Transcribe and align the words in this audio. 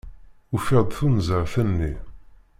Ufiɣ-d 0.53 0.91
tunẓart-nni. 0.97 1.93